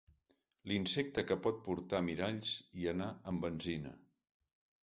L'insecte 0.71 1.25
que 1.31 1.37
pot 1.47 1.59
portar 1.67 2.01
miralls 2.09 2.57
i 2.85 2.91
anar 2.97 3.11
amb 3.33 3.47
benzina. 3.49 3.97